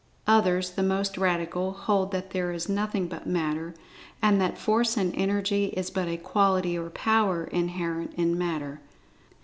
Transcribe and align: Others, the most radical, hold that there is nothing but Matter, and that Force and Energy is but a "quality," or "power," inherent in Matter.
Others, 0.25 0.71
the 0.71 0.81
most 0.81 1.15
radical, 1.15 1.73
hold 1.73 2.11
that 2.11 2.31
there 2.31 2.51
is 2.51 2.67
nothing 2.67 3.07
but 3.07 3.27
Matter, 3.27 3.75
and 4.19 4.41
that 4.41 4.57
Force 4.57 4.97
and 4.97 5.13
Energy 5.15 5.65
is 5.77 5.91
but 5.91 6.07
a 6.07 6.17
"quality," 6.17 6.75
or 6.75 6.89
"power," 6.89 7.43
inherent 7.43 8.15
in 8.15 8.35
Matter. 8.35 8.81